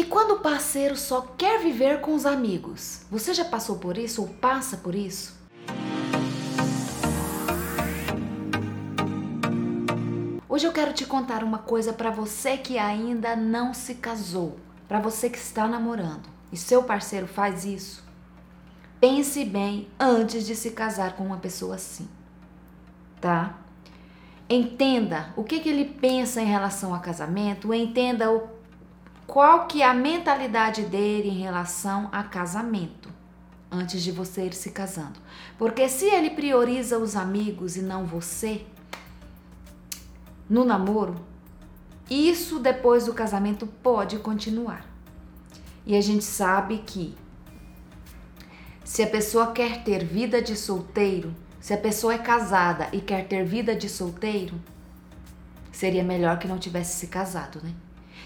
[0.00, 3.02] E quando o parceiro só quer viver com os amigos?
[3.10, 5.38] Você já passou por isso ou passa por isso?
[10.48, 14.58] Hoje eu quero te contar uma coisa para você que ainda não se casou,
[14.88, 18.02] para você que está namorando e seu parceiro faz isso.
[18.98, 22.08] Pense bem antes de se casar com uma pessoa assim,
[23.20, 23.54] tá?
[24.48, 28.59] Entenda o que, que ele pensa em relação a casamento, entenda o,
[29.30, 33.08] qual que é a mentalidade dele em relação a casamento
[33.70, 35.20] antes de você ir se casando.
[35.56, 38.66] Porque se ele prioriza os amigos e não você,
[40.48, 41.14] no namoro,
[42.10, 44.84] isso depois do casamento pode continuar.
[45.86, 47.14] E a gente sabe que
[48.82, 53.28] se a pessoa quer ter vida de solteiro, se a pessoa é casada e quer
[53.28, 54.60] ter vida de solteiro,
[55.70, 57.72] seria melhor que não tivesse se casado, né?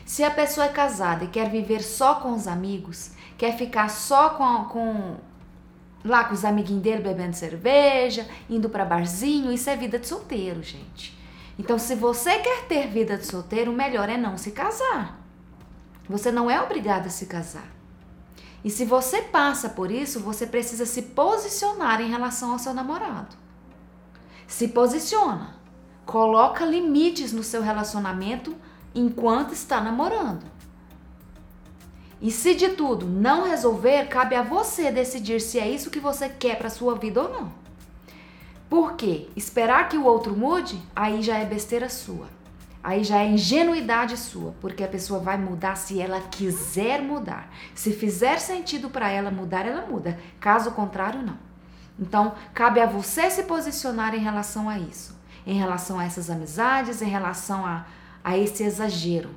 [0.04, 4.30] Se a pessoa é casada e quer viver só com os amigos, quer ficar só
[4.30, 5.16] com, com
[6.04, 10.62] lá com os amiguinhos dele bebendo cerveja, indo para barzinho, isso é vida de solteiro,
[10.62, 11.18] gente.
[11.58, 15.18] Então, se você quer ter vida de solteiro, o melhor é não se casar.
[16.08, 17.72] Você não é obrigada a se casar.
[18.64, 23.36] E se você passa por isso, você precisa se posicionar em relação ao seu namorado.
[24.46, 25.54] Se posiciona.
[26.04, 28.54] Coloca limites no seu relacionamento
[28.94, 30.44] enquanto está namorando.
[32.20, 36.28] E se de tudo não resolver, cabe a você decidir se é isso que você
[36.28, 37.52] quer para sua vida ou não.
[38.68, 39.28] Por quê?
[39.36, 42.26] Esperar que o outro mude, aí já é besteira sua.
[42.82, 47.50] Aí já é ingenuidade sua, porque a pessoa vai mudar se ela quiser mudar.
[47.74, 50.18] Se fizer sentido para ela mudar, ela muda.
[50.38, 51.38] Caso contrário, não.
[51.98, 57.00] Então, cabe a você se posicionar em relação a isso, em relação a essas amizades,
[57.00, 57.86] em relação a,
[58.24, 59.30] a esse exagero.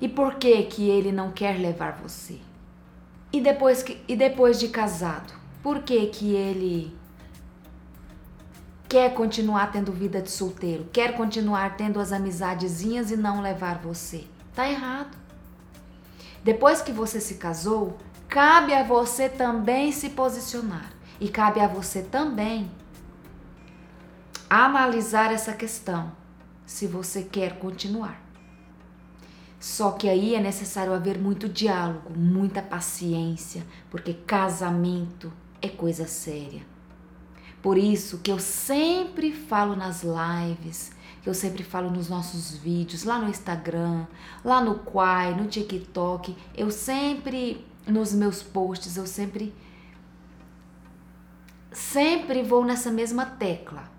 [0.00, 2.40] E por que que ele não quer levar você?
[3.32, 6.98] E depois que e depois de casado, por que que ele
[8.88, 14.24] quer continuar tendo vida de solteiro, quer continuar tendo as amizadezinhas e não levar você.
[14.54, 15.16] Tá errado.
[16.42, 17.98] Depois que você se casou,
[18.28, 20.90] cabe a você também se posicionar
[21.20, 22.70] e cabe a você também
[24.48, 26.10] analisar essa questão,
[26.68, 28.22] se você quer continuar.
[29.58, 36.60] Só que aí é necessário haver muito diálogo, muita paciência, porque casamento é coisa séria.
[37.62, 40.92] Por isso que eu sempre falo nas lives,
[41.22, 44.06] que eu sempre falo nos nossos vídeos, lá no Instagram,
[44.44, 49.54] lá no Quai, no TikTok, eu sempre nos meus posts, eu sempre
[51.72, 53.97] sempre vou nessa mesma tecla.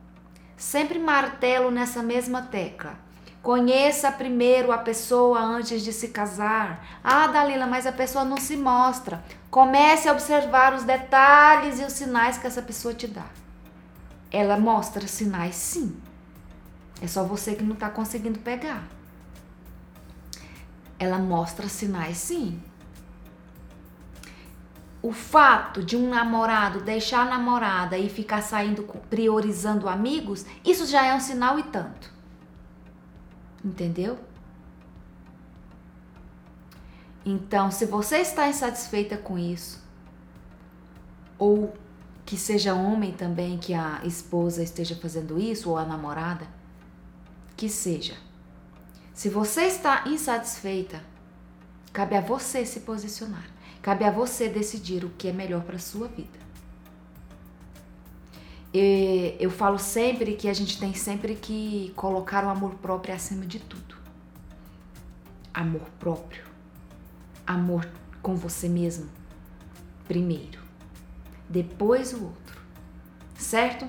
[0.59, 2.93] Sempre martelo nessa mesma tecla.
[3.41, 6.99] Conheça primeiro a pessoa antes de se casar.
[7.03, 9.23] Ah, Dalila, mas a pessoa não se mostra.
[9.49, 13.25] Comece a observar os detalhes e os sinais que essa pessoa te dá
[14.31, 15.95] ela mostra sinais sim.
[17.01, 18.83] É só você que não está conseguindo pegar.
[20.97, 22.61] Ela mostra sinais sim.
[25.01, 31.05] O fato de um namorado deixar a namorada e ficar saindo priorizando amigos, isso já
[31.05, 32.11] é um sinal e tanto.
[33.63, 34.19] Entendeu?
[37.25, 39.81] Então, se você está insatisfeita com isso,
[41.37, 41.73] ou
[42.25, 46.47] que seja homem também, que a esposa esteja fazendo isso, ou a namorada,
[47.55, 48.15] que seja.
[49.13, 51.03] Se você está insatisfeita,
[51.91, 53.45] cabe a você se posicionar.
[53.81, 56.39] Cabe a você decidir o que é melhor para a sua vida.
[58.73, 63.45] E eu falo sempre que a gente tem sempre que colocar o amor próprio acima
[63.45, 63.95] de tudo.
[65.53, 66.43] Amor próprio.
[67.47, 67.89] Amor
[68.21, 69.09] com você mesmo.
[70.07, 70.69] Primeiro
[71.49, 72.61] depois o outro,
[73.35, 73.87] certo?